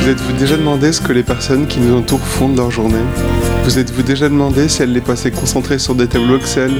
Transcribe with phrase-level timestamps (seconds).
[0.00, 3.02] Vous êtes-vous déjà demandé ce que les personnes qui nous entourent font de leur journée?
[3.64, 6.72] Vous êtes-vous déjà demandé si elles les passaient concentrées sur des tableaux Excel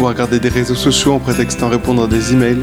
[0.00, 2.62] ou à regarder des réseaux sociaux en prétextant répondre à des emails?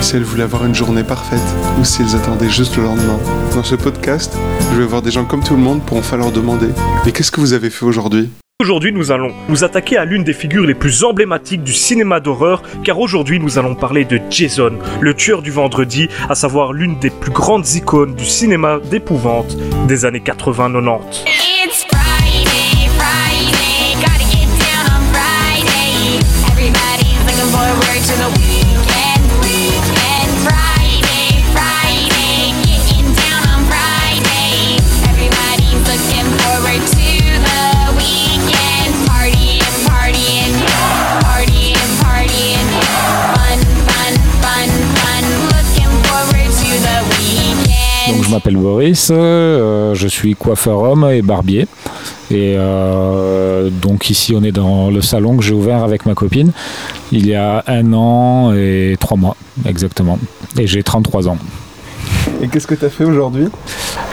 [0.00, 1.40] Si elles voulaient avoir une journée parfaite
[1.80, 3.18] ou si elles attendaient juste le lendemain?
[3.54, 4.36] Dans ce podcast,
[4.72, 6.68] je vais voir des gens comme tout le monde pour enfin leur demander
[7.06, 8.30] Et qu'est-ce que vous avez fait aujourd'hui?
[8.60, 12.62] Aujourd'hui, nous allons nous attaquer à l'une des figures les plus emblématiques du cinéma d'horreur,
[12.84, 17.10] car aujourd'hui, nous allons parler de Jason, le tueur du vendredi, à savoir l'une des
[17.10, 19.56] plus grandes icônes du cinéma d'épouvante
[19.88, 21.24] des années 80-90.
[48.32, 51.66] M'appelle Boris, euh, je suis coiffeur homme et barbier.
[52.30, 56.52] Et euh, donc ici on est dans le salon que j'ai ouvert avec ma copine
[57.10, 60.18] il y a un an et trois mois exactement.
[60.58, 61.36] Et j'ai 33 ans.
[62.42, 63.46] Et qu'est-ce que t'as fait aujourd'hui?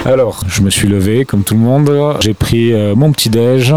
[0.06, 3.74] Alors, je me suis levé comme tout le monde, j'ai pris euh, mon petit déj.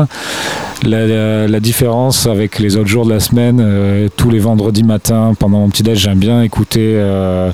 [0.84, 4.82] La, la- la différence avec les autres jours de la semaine, euh, tous les vendredis
[4.82, 7.50] matins pendant mon petit déj, j'aime bien écouter euh,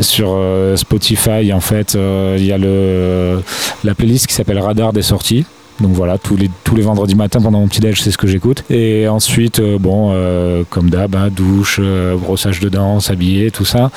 [0.00, 1.52] sur euh, Spotify.
[1.52, 5.44] En fait, euh, il y a la playlist qui s'appelle Radar des sorties.
[5.80, 8.64] Donc voilà, tous les, vendredis matins pendant mon petit déj, c'est ce que j'écoute.
[8.70, 13.64] Et ensuite, euh, bon, euh, comme d'hab, hein, douche, euh, brossage de dents, s'habiller, tout
[13.64, 13.90] ça.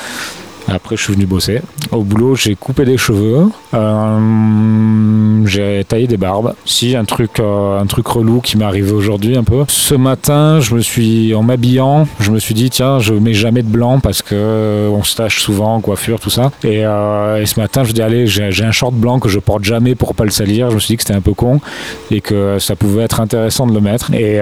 [0.68, 1.62] Après, je suis venu bosser.
[1.92, 6.54] Au boulot, j'ai coupé des cheveux, euh, j'ai taillé des barbes.
[6.66, 9.64] Si, un truc, euh, un truc relou qui m'est arrivé aujourd'hui un peu.
[9.70, 13.62] Ce matin, je me suis, en m'habillant, je me suis dit, tiens, je mets jamais
[13.62, 16.52] de blanc parce que euh, on se tâche souvent, coiffure, tout ça.
[16.64, 20.16] Et, ce matin, je dis, allez, j'ai un short blanc que je porte jamais pour
[20.16, 20.70] pas le salir.
[20.70, 21.62] Je me suis dit que c'était un peu con
[22.12, 24.14] et que ça pouvait être intéressant de le mettre.
[24.14, 24.40] Et, et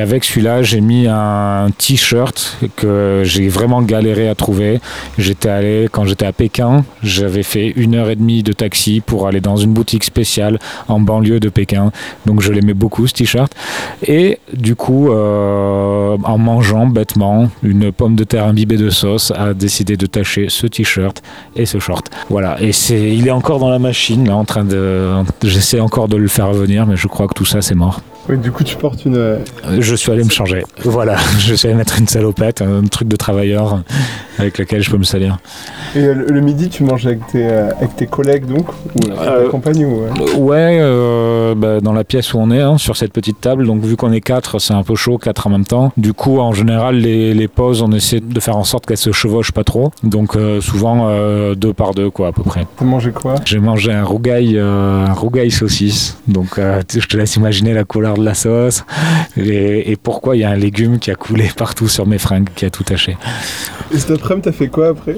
[0.00, 4.80] avec celui-là, j'ai mis un t-shirt que j'ai vraiment galéré à trouver.
[5.18, 5.43] J'étais
[5.92, 9.56] quand j'étais à Pékin, j'avais fait une heure et demie de taxi pour aller dans
[9.56, 11.92] une boutique spéciale en banlieue de Pékin.
[12.26, 13.52] Donc je l'aimais beaucoup ce t-shirt.
[14.06, 19.54] Et du coup, euh, en mangeant bêtement une pomme de terre imbibée de sauce, a
[19.54, 21.22] décidé de tacher ce t-shirt
[21.56, 22.10] et ce short.
[22.30, 22.60] Voilà.
[22.60, 25.10] Et c'est, il est encore dans la machine, là, en train de.
[25.42, 28.00] J'essaie encore de le faire revenir, mais je crois que tout ça, c'est mort.
[28.28, 29.16] Oui, du coup tu portes une...
[29.16, 29.38] Euh,
[29.80, 30.62] Je suis allé me changer.
[30.84, 31.16] Voilà.
[31.38, 33.82] Je suis allé mettre une salopette, un truc de travailleur
[34.38, 35.38] avec lequel je peux me salir.
[35.94, 39.06] Et euh, le, le midi tu manges avec tes, euh, avec tes collègues donc Ou
[39.12, 40.02] avec Euh, ta compagne ou...
[40.38, 43.66] Ouais, euh, bah, dans la pièce où on est, hein, sur cette petite table.
[43.66, 45.92] Donc, vu qu'on est quatre, c'est un peu chaud, quatre en même temps.
[45.96, 49.12] Du coup, en général, les, les pauses, on essaie de faire en sorte qu'elles se
[49.12, 49.90] chevauchent pas trop.
[50.02, 51.10] Donc, euh, souvent
[51.54, 52.66] deux par deux, quoi, à peu près.
[52.76, 53.36] T'as mangé quoi?
[53.44, 56.18] J'ai mangé un rougail, un rougail saucisse.
[56.26, 58.84] Donc, je te laisse imaginer la couleur de la sauce
[59.36, 62.48] et, et pourquoi il y a un légume qui a coulé partout sur mes fringues,
[62.54, 63.16] qui a tout taché.
[63.92, 65.16] Et cet après-midi t'as fait quoi après?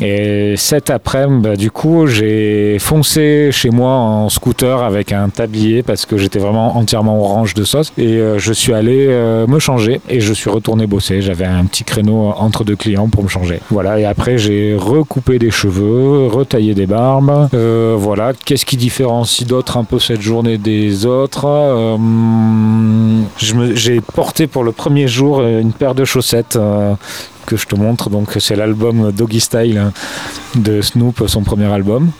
[0.00, 5.82] Et cet après-midi, bah, du coup, j'ai foncé chez moi en scooter avec un tablier
[5.82, 7.92] parce que j'étais vraiment entièrement orange de sauce.
[7.98, 11.20] Et euh, je suis allé euh, me changer et je suis retourné bosser.
[11.20, 13.60] J'avais un petit créneau entre deux clients pour me changer.
[13.70, 17.48] Voilà, et après, j'ai recoupé des cheveux, retaillé des barbes.
[17.54, 21.44] Euh, voilà, qu'est-ce qui différencie d'autres un peu cette journée des autres?
[21.46, 26.58] Euh, me- J'ai porté pour le premier jour une paire de chaussettes.
[27.52, 28.08] Que je te montre.
[28.10, 29.92] Donc c'est l'album Doggy Style hein,
[30.54, 32.10] de Snoop, son premier album.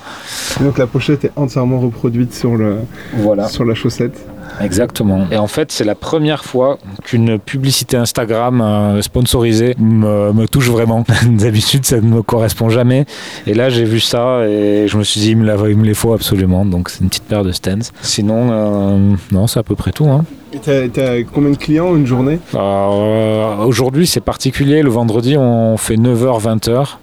[0.60, 2.76] Et Donc la pochette est entièrement reproduite sur, le,
[3.14, 3.48] Voilà.
[3.48, 4.16] sur la chaussette.
[4.60, 5.26] Exactement.
[5.30, 10.68] Et en fait, c'est la première fois qu'une publicité Instagram euh, sponsorisée me, me touche
[10.68, 11.04] vraiment.
[11.28, 13.06] D'habitude, ça ne me correspond jamais.
[13.46, 15.84] Et là, j'ai vu ça et je me suis dit, il me, la- il me
[15.84, 16.64] les faut absolument.
[16.64, 17.78] Donc c'est une petite paire de stands.
[18.02, 20.06] Sinon, euh, non, c'est à peu près tout.
[20.06, 20.24] hein.
[20.52, 22.38] Et t'as, combien de clients une journée?
[22.52, 24.82] Alors, euh, Aujourd'hui, c'est particulier.
[24.82, 26.98] Le vendredi, on fait 9h-20h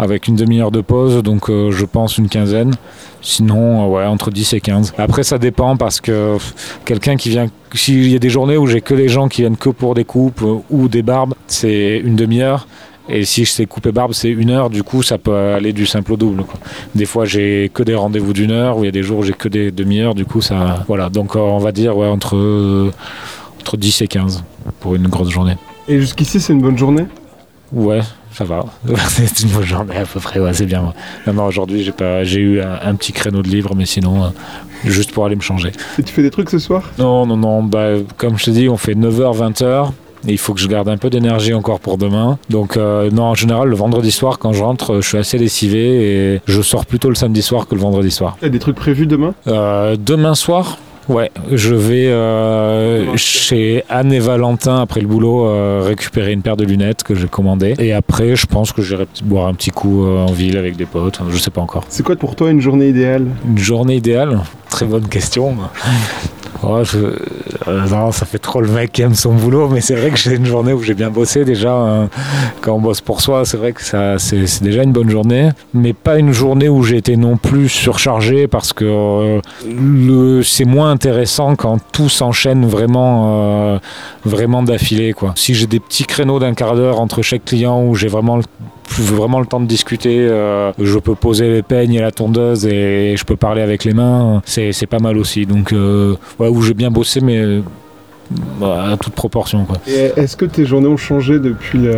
[0.00, 2.74] avec une demi-heure de pause, donc euh, je pense une quinzaine.
[3.20, 4.94] Sinon, euh, ouais, entre 10 et 15.
[4.96, 6.38] Après, ça dépend parce que
[6.84, 7.46] quelqu'un qui vient.
[7.74, 10.04] S'il y a des journées où j'ai que les gens qui viennent que pour des
[10.04, 12.66] coupes euh, ou des barbes, c'est une demi-heure.
[13.08, 14.70] Et si je sais couper barbe, c'est une heure.
[14.70, 16.44] Du coup, ça peut aller du simple au double.
[16.44, 16.58] quoi.
[16.94, 19.22] Des fois, j'ai que des rendez-vous d'une heure, ou il y a des jours où
[19.22, 20.14] j'ai que des demi-heures.
[20.14, 20.84] Du coup, ça.
[20.88, 21.10] Voilà.
[21.10, 22.92] Donc, on va dire ouais, entre, euh,
[23.60, 24.44] entre 10 et 15
[24.80, 25.56] pour une grosse journée.
[25.88, 27.06] Et jusqu'ici c'est une bonne journée?
[27.72, 28.00] Ouais,
[28.40, 28.64] ça va.
[29.08, 30.94] c'est une bonne journée à peu près, ouais, c'est bien.
[31.26, 34.24] Non, non, aujourd'hui, j'ai pas, j'ai eu un, un petit créneau de livre, mais sinon,
[34.24, 34.28] euh,
[34.84, 35.72] juste pour aller me changer.
[35.98, 36.90] Et tu fais des trucs ce soir?
[36.98, 39.90] Non, non, non, bah, comme je te dis, on fait 9h, 20h.
[40.26, 42.38] Et il faut que je garde un peu d'énergie encore pour demain.
[42.50, 46.34] Donc euh, non, en général, le vendredi soir, quand je rentre, je suis assez lessivé
[46.34, 48.36] et je sors plutôt le samedi soir que le vendredi soir.
[48.42, 49.34] A des trucs prévus demain?
[49.46, 50.76] Euh, demain soir?
[51.08, 56.56] Ouais, je vais euh, chez Anne et Valentin après le boulot euh, récupérer une paire
[56.56, 57.74] de lunettes que j'ai commandées.
[57.78, 60.86] Et après, je pense que j'irai boire un petit coup euh, en ville avec des
[60.86, 61.20] potes.
[61.28, 61.84] Je sais pas encore.
[61.88, 63.26] C'est quoi pour toi une journée idéale?
[63.44, 64.40] Une journée idéale?
[64.68, 65.56] Très bonne question.
[66.62, 70.10] Oh, euh, non, ça fait trop le mec qui aime son boulot, mais c'est vrai
[70.10, 71.72] que j'ai une journée où j'ai bien bossé déjà.
[71.72, 72.10] hein.
[72.60, 75.94] Quand on bosse pour soi, c'est vrai que ça, c'est, déjà une bonne journée, mais
[75.94, 81.56] pas une journée où j'ai été non plus surchargé parce que euh, c'est moins intéressant
[81.56, 83.78] quand tout s'enchaîne vraiment, euh,
[84.26, 85.14] vraiment d'affilée.
[85.14, 85.32] Quoi.
[85.36, 88.42] Si j'ai des petits créneaux d'un quart d'heure entre chaque client où j'ai vraiment le
[88.98, 90.26] vraiment le temps de discuter.
[90.26, 94.42] je peux poser les peignes et la tondeuse et je peux parler avec les mains.
[94.44, 95.46] C'est, pas mal aussi.
[95.46, 95.72] Donc,
[96.50, 97.62] où j'ai bien bossé, mais euh,
[98.60, 99.64] bah, à toute proportion.
[99.64, 99.78] Quoi.
[99.86, 101.92] Et est-ce que tes journées ont changé depuis le,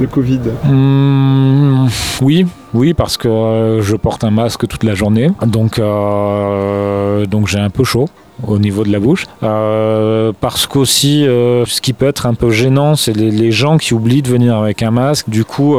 [0.00, 0.40] le Covid?
[0.64, 1.88] Hum,
[2.22, 7.48] oui, oui, parce que euh, je porte un masque toute la journée, donc euh, donc
[7.48, 8.08] j'ai un peu chaud
[8.46, 9.26] au niveau de la bouche.
[9.42, 13.78] Euh, parce qu'aussi, euh, ce qui peut être un peu gênant, c'est les, les gens
[13.78, 15.28] qui oublient de venir avec un masque.
[15.28, 15.74] Du coup,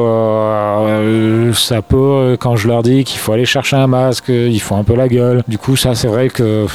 [1.54, 4.84] ça peut, quand je leur dis qu'il faut aller chercher un masque, ils font un
[4.84, 5.44] peu la gueule.
[5.48, 6.66] Du coup, ça, c'est vrai que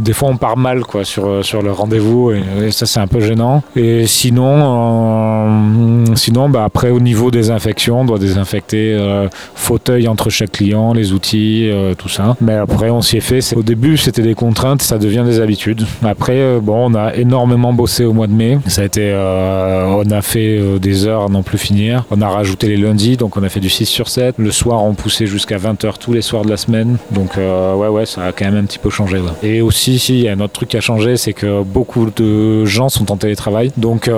[0.00, 3.20] des fois, on part mal quoi sur sur le rendez-vous et, ça, c'est un peu
[3.20, 3.62] gênant.
[3.76, 8.96] Et sinon, sinon, bah après, au niveau des infections, on doit désinfecter
[9.58, 12.36] fauteuil entre chaque client, les outils, euh, tout ça.
[12.40, 13.40] Mais après, on s'y est fait.
[13.56, 15.84] Au début, c'était des contraintes, ça devient des habitudes.
[16.02, 18.58] Après, euh, bon, on a énormément bossé au mois de mai.
[18.68, 22.04] Ça a été, euh, on a fait des heures à n'en plus finir.
[22.10, 24.36] On a rajouté les lundis, donc on a fait du 6 sur 7.
[24.38, 26.96] Le soir, on poussait jusqu'à 20h tous les soirs de la semaine.
[27.10, 29.18] Donc, ouais, ouais, ça a quand même un petit peu changé.
[29.18, 29.30] ouais.
[29.42, 32.10] Et aussi, si, il y a un autre truc qui a changé, c'est que beaucoup
[32.14, 33.72] de gens sont en télétravail.
[33.76, 34.10] Donc,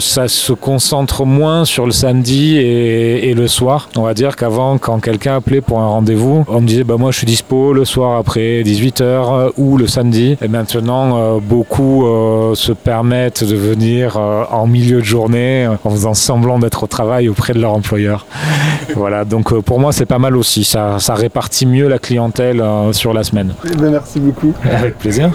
[0.00, 3.88] ça se concentre moins sur le samedi et le soir.
[3.96, 7.10] On va dire qu'avant, quand quelqu'un appelait pour un rendez-vous, on me disait, bah, moi,
[7.10, 10.36] je suis dispo le soir après 18h ou le samedi.
[10.42, 15.76] Et maintenant, euh, beaucoup euh, se permettent de venir euh, en milieu de journée euh,
[15.84, 18.26] en faisant semblant d'être au travail auprès de leur employeur.
[18.96, 20.64] voilà, donc euh, pour moi, c'est pas mal aussi.
[20.64, 23.54] Ça, ça répartit mieux la clientèle euh, sur la semaine.
[23.64, 24.52] Eh ben, Merci beaucoup.
[24.64, 25.30] Avec plaisir.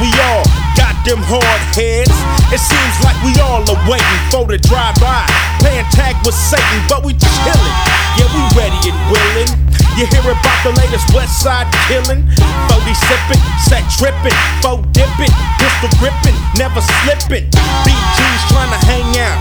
[0.00, 0.42] We all
[0.74, 2.16] got them hard heads.
[2.48, 5.28] It seems like we all are waiting for the drive by.
[5.60, 7.76] Playing tag with Satan, but we chillin'.
[8.16, 9.52] Yeah, we ready and willing.
[10.00, 12.24] You hear about the latest West Side killing?
[12.72, 17.44] 40 sippin', set trippin', foe dippin', pistol grippin', never slippin'.
[17.84, 19.38] BG's trying to hang out.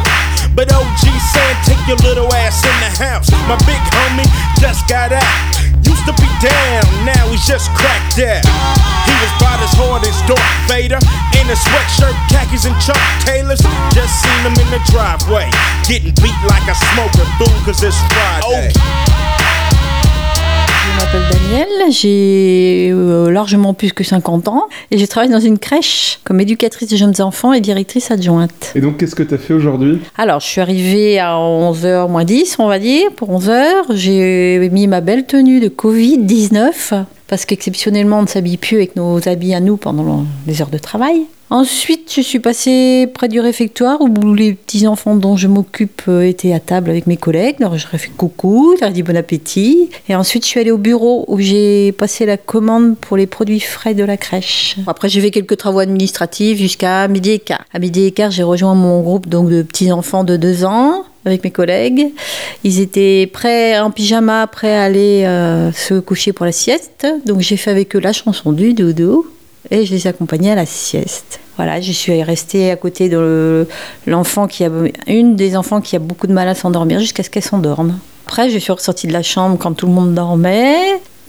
[0.51, 3.31] But OG saying, take your little ass in the house.
[3.47, 4.27] My big homie
[4.59, 5.35] just got out.
[5.88, 8.44] Used to be down, now he's just cracked out.
[9.07, 9.31] He was
[11.50, 13.60] a sweatshirt, khakis, and Chuck Taylors.
[13.92, 15.50] Just seen him in the driveway.
[15.88, 18.72] Getting beat like a smoker, fool, cause it's Friday.
[20.86, 25.57] Je m'appelle Danielle, j'ai euh, largement plus que 50 ans et je travaille dans une
[25.57, 28.72] crèche comme éducatrice de jeunes enfants et directrice adjointe.
[28.75, 30.00] Et donc, qu'est-ce que tu as fait aujourd'hui?
[30.18, 33.96] Alors, je suis arrivée à 11h moins 10, on va dire, pour 11h.
[33.96, 39.53] J'ai mis ma belle tenue de Covid-19 parce qu'exceptionnellement, on s'habille plus avec nos habits
[39.53, 41.27] à nous pendant les heures de travail.
[41.51, 46.53] Ensuite, je suis passée près du réfectoire où les petits-enfants dont je m'occupe euh, étaient
[46.53, 47.55] à table avec mes collègues.
[47.59, 49.89] Alors, je leur ai fait coucou, je leur ai dit bon appétit.
[50.07, 53.59] Et ensuite, je suis allée au bureau où j'ai passé la commande pour les produits
[53.59, 54.77] frais de la crèche.
[54.86, 57.65] Après, j'ai fait quelques travaux administratifs jusqu'à midi et quart.
[57.74, 61.43] À midi et quart, j'ai rejoint mon groupe donc, de petits-enfants de 2 ans avec
[61.43, 62.07] mes collègues.
[62.63, 67.07] Ils étaient prêts en pyjama, prêts à aller euh, se coucher pour la sieste.
[67.25, 69.25] Donc, j'ai fait avec eux la chanson du dodo
[69.71, 71.39] et je les ai accompagnés à la sieste.
[71.57, 73.67] Voilà, je suis restée à côté de le-
[74.07, 74.69] l'enfant qui a
[75.07, 78.00] une des enfants qui a beaucoup de mal à s'endormir jusqu'à ce qu'elle s'endorme.
[78.25, 80.77] Après, je suis ressortie de la chambre quand tout le monde dormait.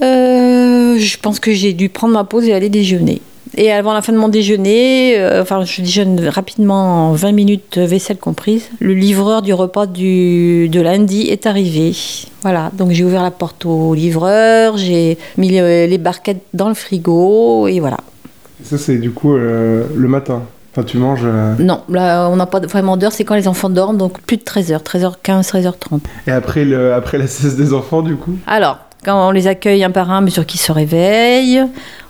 [0.02, 3.20] Euh, je pense que j'ai dû prendre ma pause et aller déjeuner.
[3.56, 7.78] Et avant la fin de mon déjeuner, euh, enfin je déjeune rapidement en 20 minutes,
[7.78, 11.92] euh, vaisselle comprise, le livreur du repas du, de lundi est arrivé.
[12.42, 17.66] Voilà, donc j'ai ouvert la porte au livreur, j'ai mis les barquettes dans le frigo
[17.66, 17.98] et voilà.
[18.62, 20.42] Ça, c'est du coup euh, le matin.
[20.72, 21.22] Enfin, tu manges.
[21.24, 24.36] euh, Non, là on n'a pas vraiment d'heure, c'est quand les enfants dorment, donc plus
[24.36, 25.98] de 13h, 13h15, 13h30.
[26.28, 28.36] Et après, le, après la sieste des enfants, du coup?
[28.46, 31.62] Alors, quand on les accueille un par un, à mesure qu'ils se réveillent,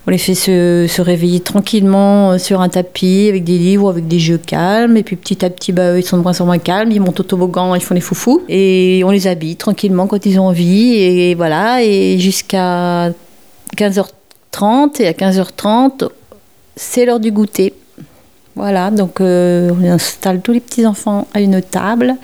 [0.07, 4.19] On les fait se, réveiller tranquillement euh, sur un tapis avec des livres, avec des
[4.19, 4.97] jeux calmes.
[4.97, 6.91] Et puis petit à petit, bah, ils sont de moins en moins calmes.
[6.91, 8.43] Ils montent au toboggan, ils font les foufous.
[8.49, 10.95] Et on les habille tranquillement quand ils ont envie.
[10.95, 11.83] Et voilà.
[11.85, 13.11] Et jusqu'à
[13.77, 15.03] 15h30.
[15.03, 16.09] Et à 15h30,
[16.77, 17.75] c'est l'heure du goûter.
[18.57, 18.91] Voilà.
[18.91, 22.15] Donc euh, on installe tous les petits-enfants à une table.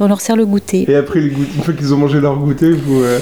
[0.00, 0.90] Et on leur sert le goûter.
[0.90, 3.02] Et après, une fois qu'ils ont mangé leur goûter, vous.
[3.02, 3.18] euh,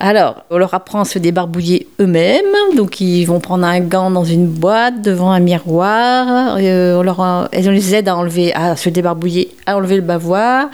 [0.00, 2.44] Alors, on leur apprend à se débarbouiller eux-mêmes.
[2.76, 6.56] Donc, ils vont prendre un gant dans une boîte devant un miroir.
[6.58, 10.66] Euh, on, leur, les aide à enlever, à se débarbouiller, à enlever le bavoir,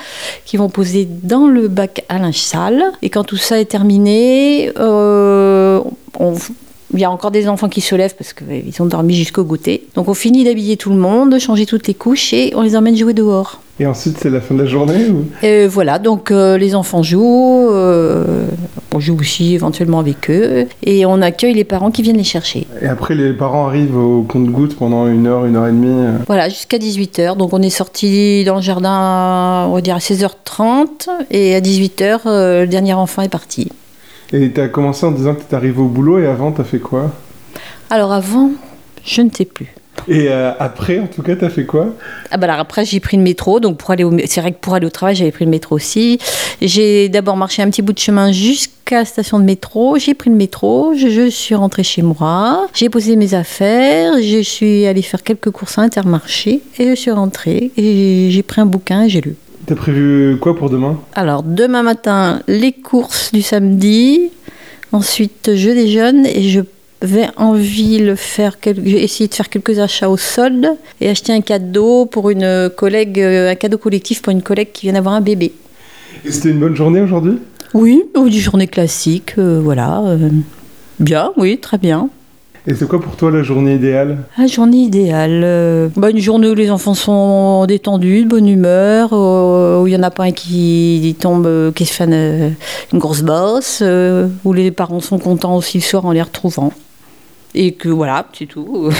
[0.44, 2.82] qu'ils vont poser dans le bac à linge sale.
[3.02, 5.80] Et quand tout ça est terminé, euh,
[6.18, 6.34] on-
[6.92, 9.86] il y a encore des enfants qui se lèvent parce qu'ils ont dormi jusqu'au goûter.
[9.94, 12.74] Donc, on finit d'habiller tout le monde, de changer toutes les couches et on les
[12.74, 13.60] emmène jouer dehors.
[13.80, 15.24] Et ensuite, c'est la fin de la journée ou...
[15.42, 18.44] Et voilà, donc euh, les enfants jouent, euh,
[18.94, 22.66] on joue aussi éventuellement avec eux, et on accueille les parents qui viennent les chercher.
[22.82, 25.88] Et après, les parents arrivent au compte-goutte pendant une heure, une heure et demie.
[25.88, 26.18] euh.
[26.26, 27.38] Voilà, jusqu'à 18h.
[27.38, 32.20] Donc on est sorti dans le jardin, on va dire à 16h30, et à 18h,
[32.26, 33.72] euh, le dernier enfant est parti.
[34.34, 37.12] Et t'as commencé en disant que t'es arrivé au boulot et avant, t'as fait quoi?
[37.88, 38.50] Alors avant,
[39.06, 39.74] je ne sais plus.
[40.08, 41.94] Et euh, après, en tout cas, t'as fait quoi?
[42.30, 44.58] Ah bah alors après j'ai pris le métro, donc pour aller au, c'est vrai que
[44.60, 46.18] pour aller au travail j'avais pris le métro aussi.
[46.62, 50.30] J'ai d'abord marché un petit bout de chemin jusqu'à la station de métro, j'ai pris
[50.30, 55.02] le métro, je, je suis rentrée chez moi, j'ai posé mes affaires, je suis allée
[55.02, 57.70] faire quelques courses à Intermarché et je suis rentrée.
[57.76, 59.36] Et j'ai pris un bouquin et j'ai lu.
[59.66, 60.98] T'as prévu quoi pour demain?
[61.14, 64.30] Alors demain matin les courses du samedi,
[64.92, 66.60] ensuite je déjeune et je
[67.02, 70.68] vais en ville faire quelques, j'ai essayé de faire quelques achats au solde
[71.00, 74.86] et acheter un cadeau pour une collègue, euh, un cadeau collectif pour une collègue qui
[74.86, 75.52] vient d'avoir un bébé.
[76.24, 77.38] Et c'était une bonne journée aujourd'hui?
[77.72, 80.00] Oui, ou du journée classique, euh, voilà.
[80.00, 80.28] euh,
[80.98, 82.08] bien, oui, très bien.
[82.66, 84.18] Et c'est quoi pour toi la journée idéale?
[84.36, 85.40] La journée idéale.
[85.44, 89.96] euh, bah, une journée où les enfants sont détendus, de bonne humeur, où il n'y
[89.96, 92.54] en a pas un qui tombe, qui se fait une,
[92.92, 93.82] une grosse bosse,
[94.44, 96.72] où les parents sont contents aussi le soir en les retrouvant.
[97.54, 98.90] Et que voilà, c'est tout.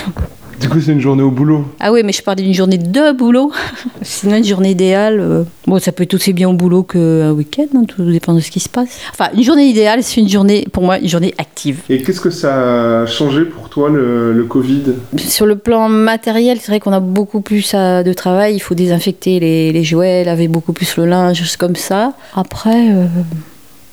[0.61, 1.65] Du coup, c'est une journée au boulot.
[1.81, 3.51] Ah oui, mais je parlais d'une journée de boulot.
[4.03, 7.65] Sinon, une journée idéale, euh, bon, ça peut être aussi bien au boulot qu'un week-end,
[7.75, 8.99] hein, tout dépend de ce qui se passe.
[9.11, 11.81] Enfin, une journée idéale, c'est une journée, pour moi, une journée active.
[11.89, 14.83] Et qu'est-ce que ça a changé pour toi le, le Covid?
[15.17, 18.55] Sur le plan matériel, c'est vrai qu'on a beaucoup plus à- de travail.
[18.55, 22.13] Il faut désinfecter les, les jouets, laver beaucoup plus le linge, choses comme ça.
[22.35, 23.07] Après, euh,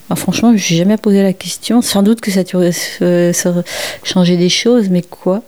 [0.09, 1.81] bah, franchement, je n'ai jamais posé la question.
[1.81, 2.71] Sans doute que ça, aurait
[3.01, 3.53] euh, ça
[4.03, 5.41] changé des choses, mais quoi?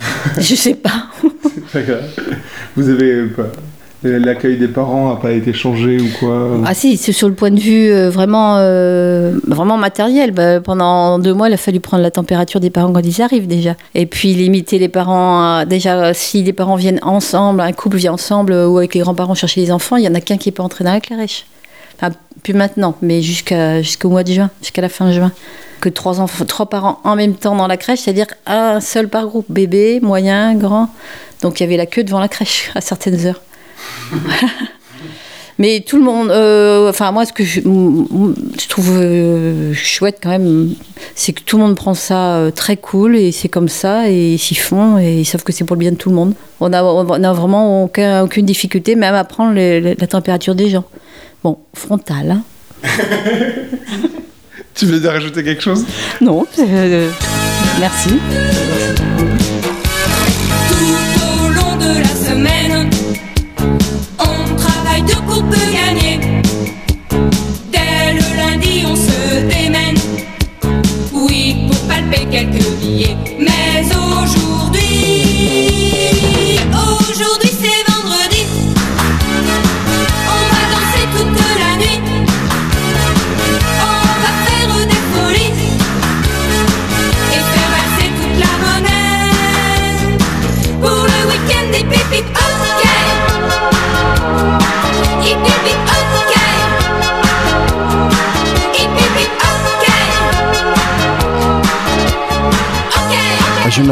[0.38, 1.06] Je sais pas.
[1.72, 2.04] Pas grave.
[2.76, 3.48] Vous avez pas.
[4.02, 6.58] L'accueil des parents n'a pas été changé ou quoi?
[6.64, 10.30] Ah si, c'est sur le point de vue euh, vraiment, euh, vraiment matériel.
[10.30, 13.46] Bah, pendant deux mois, il a fallu prendre la température des parents quand ils arrivent
[13.46, 13.74] déjà.
[13.94, 15.58] Et puis limiter les parents.
[15.58, 18.94] à- déjà, euh, si les parents viennent ensemble, un couple vient ensemble euh, ou avec
[18.94, 20.92] les grands-parents chercher les enfants, il y en a qu'un qui n'est pas entré dans
[20.92, 21.44] la crèche.
[22.42, 25.32] Plus maintenant, mais jusqu'à, jusqu'au mois de juin, jusqu'à la fin juin.
[25.80, 29.26] Que trois, enfants, trois parents en même temps dans la crèche, c'est-à-dire un seul par
[29.26, 30.90] groupe, bébé, moyen, grand.
[31.42, 33.40] Donc il y avait la queue devant la crèche à certaines heures.
[35.60, 37.60] Mais tout le monde, euh, enfin moi ce que je,
[38.66, 40.74] trouve euh, chouette quand même,
[41.14, 44.32] c'est que tout le monde prend ça euh, très cool et c'est comme ça et
[44.32, 46.32] ils s'y font et ils savent que c'est pour le bien de tout le monde.
[46.60, 50.84] On a, on a vraiment aucun- aucune difficulté même à prendre la température des gens.
[51.44, 52.42] Bon, frontal, hein.
[54.74, 55.84] Tu veux dire rajouter quelque chose?
[56.22, 57.10] Non, euh,
[57.80, 58.08] merci.
[60.68, 60.84] Tout
[61.44, 62.69] au long de la semaine,
[65.10, 65.79] de pour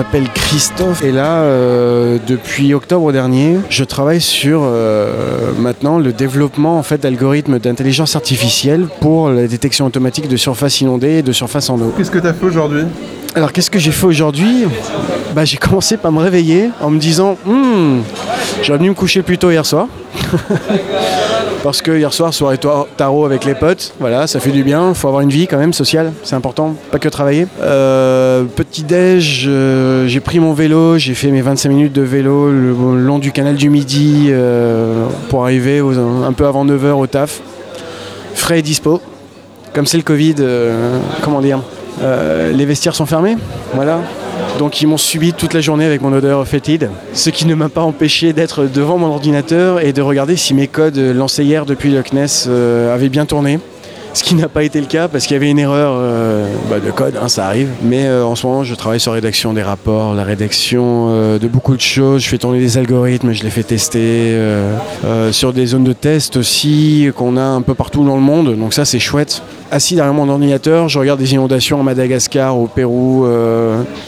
[0.09, 6.79] m'appelle Christophe et là, euh, depuis octobre dernier, je travaille sur euh, maintenant le développement
[6.79, 11.69] en fait d'algorithmes d'intelligence artificielle pour la détection automatique de surface inondée et de surface
[11.69, 11.93] en eau.
[11.95, 12.85] Qu'est-ce que t'as fait aujourd'hui?
[13.35, 14.65] Alors qu'est-ce que j'ai fait aujourd'hui?
[15.35, 17.99] Bah, J'ai commencé par me réveiller en me disant Hmm,
[18.63, 19.89] j'aurais dû me coucher plus tôt hier soir.
[21.63, 22.59] Parce que hier soir, soirée
[22.97, 24.95] tarot avec les potes, voilà, ça fait du bien.
[24.95, 27.49] faut avoir une vie quand même sociale, c'est important, pas que travailler.
[27.63, 32.51] Euh, petit déj, euh, j'ai pris mon vélo, j'ai fait mes 25 minutes de vélo
[32.51, 37.41] le, long du canal du Midi euh, pour arriver un peu avant 9h au taf.
[38.35, 39.01] Frais et dispo.
[39.75, 40.37] Comme c'est le Covid,
[41.23, 41.61] comment dire,
[42.01, 43.37] les vestiaires sont fermés,
[43.75, 44.01] voilà.
[44.59, 47.69] Donc ils m'ont subi toute la journée avec mon odeur fétide, ce qui ne m'a
[47.69, 51.91] pas empêché d'être devant mon ordinateur et de regarder si mes codes lancés hier depuis
[51.91, 53.59] le CNES euh, avaient bien tourné.
[54.19, 56.81] Ce qui n'a pas été le cas parce qu'il y avait une erreur euh, bah,
[56.81, 57.69] de code, hein, ça arrive.
[57.85, 61.39] Mais euh, en ce moment, je travaille sur la rédaction des rapports, la rédaction euh,
[61.39, 62.23] de beaucoup de choses.
[62.23, 64.37] Je fais tourner des algorithmes, je les fais tester
[65.31, 68.57] sur des zones de test aussi qu'on a un peu partout dans le monde.
[68.57, 69.41] Donc ça, c'est chouette.
[69.71, 73.25] Assis derrière mon ordinateur, je regarde des inondations à Madagascar, au Pérou,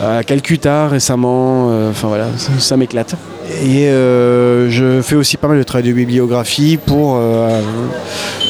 [0.00, 1.88] à Calcutta récemment.
[1.88, 2.26] Enfin voilà,
[2.58, 3.14] ça m'éclate.
[3.50, 7.60] Et euh, je fais aussi pas mal de travail de bibliographie pour euh,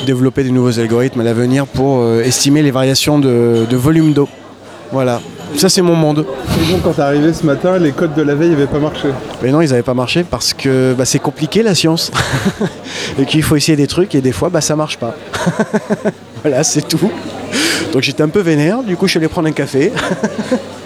[0.07, 4.29] développer des nouveaux algorithmes à l'avenir pour euh, estimer les variations de, de volume d'eau.
[4.93, 5.21] Voilà,
[5.57, 6.27] ça c'est mon monde.
[6.61, 9.09] Et donc, quand t'es arrivé ce matin, les codes de la veille n'avaient pas marché.
[9.43, 12.11] Mais non, ils n'avaient pas marché parce que bah, c'est compliqué la science.
[13.19, 15.17] et qu'il faut essayer des trucs et des fois bah, ça marche pas.
[16.43, 17.11] voilà, c'est tout.
[17.93, 19.93] Donc j'étais un peu vénère, du coup je suis allé prendre un café.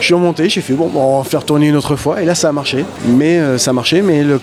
[0.00, 2.34] Je suis remonté, j'ai fait bon, on va faire tourner une autre fois et là
[2.34, 2.84] ça a marché.
[3.08, 4.38] Mais euh, ça a marché, mais le,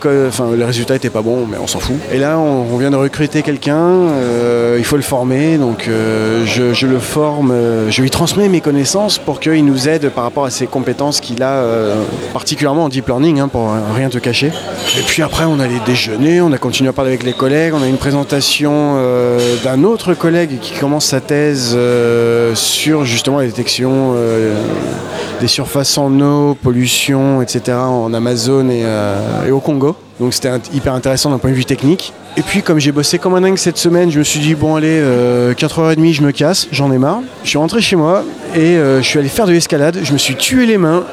[0.66, 1.96] résultat était pas bon, mais on s'en fout.
[2.12, 6.88] Et là on, vient de recruter quelqu'un, euh, il faut le former, donc euh, je,
[6.88, 7.54] le forme,
[7.90, 11.44] je lui transmets mes connaissances pour qu'il nous aide par rapport à ses compétences qu'il
[11.44, 11.64] a,
[12.34, 14.48] particulièrement en deep learning, hein, pour rien te cacher.
[14.98, 17.84] Et puis après on allait déjeuner, on a continué à parler avec les collègues, on
[17.84, 18.96] a une présentation
[19.64, 21.78] d'un autre collègue qui commence sa thèse
[22.56, 24.16] sur justement la détection
[25.44, 27.78] des surfaces en eau, pollution, etc.
[27.78, 29.94] en Amazon et, euh, et au Congo.
[30.22, 32.14] Donc c'était hyper intéressant d'un point de vue technique.
[32.38, 34.78] Et puis comme j'ai bossé comme un dingue cette semaine, je me suis dit bon
[34.78, 37.20] allez, euh, 4h30 je me casse, j'en ai marre.
[37.44, 38.24] Je suis rentré chez moi
[38.56, 41.04] et euh, je suis allé faire de l'escalade, je me suis tué les mains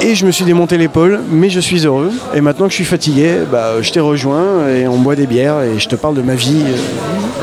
[0.00, 2.10] et je me suis démonté l'épaule, mais je suis heureux.
[2.34, 5.60] Et maintenant que je suis fatigué, bah, je t'ai rejoint et on boit des bières
[5.60, 6.62] et je te parle de ma vie.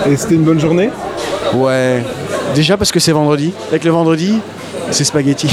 [0.09, 0.89] Et c'était une bonne journée?
[1.53, 2.03] Ouais,
[2.55, 3.53] déjà parce que c'est vendredi.
[3.69, 4.39] Avec le vendredi,
[4.91, 5.47] c'est spaghetti.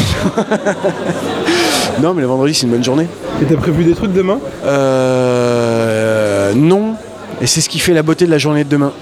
[2.03, 3.07] non, mais le vendredi, c'est une bonne journée.
[3.40, 6.94] Et t'as prévu des trucs demain Euh, non.
[7.40, 8.92] Et c'est ce qui fait la beauté de la journée de demain.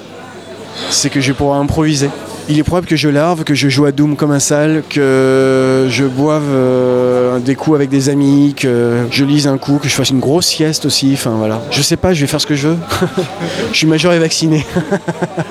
[0.90, 2.10] C'est que je vais pouvoir improviser.
[2.48, 5.88] Il est probable que je larve, que je joue à Doom comme un sale, que
[5.90, 9.94] je boive euh, des coups avec des amis, que je lise un coup, que je
[9.94, 11.10] fasse une grosse sieste aussi.
[11.14, 11.60] Enfin voilà.
[11.72, 12.76] Je sais pas, je vais faire ce que je veux.
[13.72, 14.64] je suis majeur et vacciné.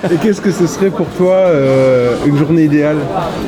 [0.10, 2.98] Et qu'est-ce que ce serait pour toi euh, une journée idéale?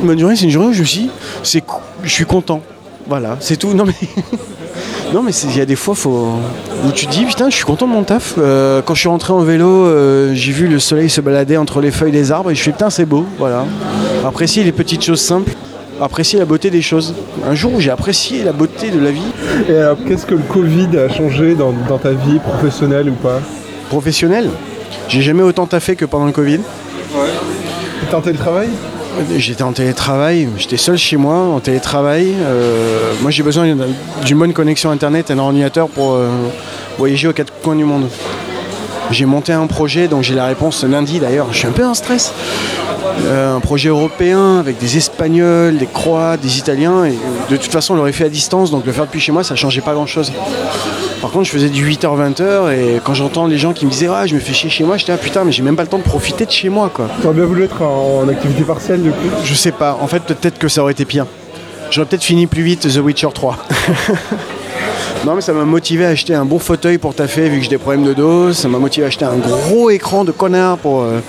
[0.01, 1.09] Une bonne journée, c'est une journée où je suis,
[1.47, 1.63] c'est,
[2.03, 2.61] je suis content.
[3.07, 3.73] Voilà, c'est tout.
[3.73, 3.93] Non mais,
[5.13, 6.39] non mais il y a des fois faut,
[6.85, 8.35] où tu te dis putain, je suis content de mon taf.
[8.37, 11.79] Euh, quand je suis rentré en vélo, euh, j'ai vu le soleil se balader entre
[11.79, 13.25] les feuilles des arbres et je fais putain, c'est beau.
[13.39, 13.65] Voilà.
[14.25, 15.53] Apprécier les petites choses simples,
[16.01, 17.13] apprécier la beauté des choses.
[17.49, 19.31] Un jour où j'ai apprécié la beauté de la vie
[19.69, 23.39] Et alors, qu'est-ce que le Covid a changé dans, dans ta vie professionnelle ou pas?
[23.89, 24.49] Professionnelle?
[25.07, 26.59] J'ai jamais autant taffé que pendant le Covid.
[28.09, 28.69] T'es en télétravail
[29.37, 32.33] J'étais en télétravail, j'étais seul chez moi en télétravail.
[32.39, 36.29] Euh, moi j'ai besoin d'une- bonne connexion internet et d'un ordinateur pour euh,
[36.97, 38.07] voyager aux quatre coins du monde.
[39.09, 41.47] J'ai monté un projet, donc j'ai la réponse lundi d'ailleurs.
[41.51, 42.33] Je suis un peu en stress.
[43.25, 47.05] Euh, un projet européen avec des Espagnols, des Croates, des Italiens.
[47.05, 47.15] Et
[47.49, 49.55] de toute façon, on l'aurait fait à distance, donc le faire depuis chez moi, ça
[49.55, 50.31] changeait pas grand-chose.
[51.21, 54.27] Par contre, je faisais du 8h-20h et quand j'entends les gens qui me disaient ah,
[54.27, 55.97] je me fais chier chez moi, j'étais ah putain, mais j'ai même pas le temps
[55.97, 57.07] de profiter de chez moi quoi.
[57.21, 59.27] T'aurais bien voulu être en, en activité partielle du coup?
[59.43, 61.25] Je sais pas, en fait peut-être que ça aurait été pire.
[61.89, 63.57] J'aurais peut-être fini plus vite The Witcher 3.
[65.25, 67.69] non mais ça m'a motivé à acheter un bon fauteuil pour taffer vu que j'ai
[67.71, 68.53] des problèmes de dos.
[68.53, 71.19] Ça m'a motivé à acheter un gros écran de connard pour euh,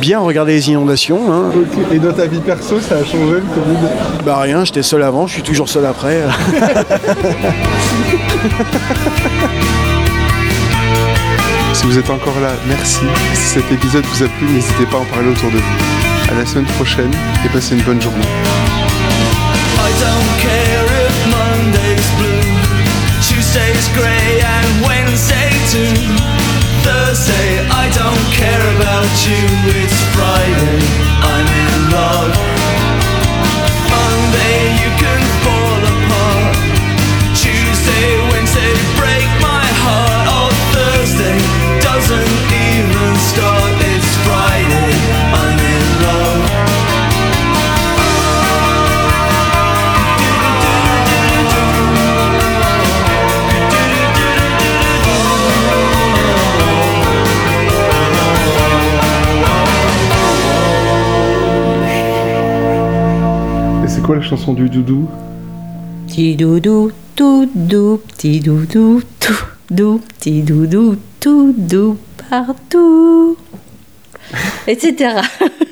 [0.00, 1.20] bien regarder les inondations.
[1.32, 1.44] hein.
[1.92, 4.24] Et dans ta vie perso, ça a changé le Covid?
[4.26, 6.22] Bah rien, j'étais seul avant, je suis toujours seul après.
[11.78, 13.06] Si vous êtes encore là, merci.
[13.34, 16.32] Si cet épisode vous a plu, n'hésitez pas à en parler autour de vous.
[16.32, 17.12] À la semaine prochaine
[17.44, 18.26] et passez une bonne journée.
[64.28, 65.08] Chanson du doudou
[66.06, 71.96] Petit doudou, tout doux, petit doudou, tout doux, petit doudou, tout doux
[72.28, 73.38] partout.
[74.66, 75.14] Etc.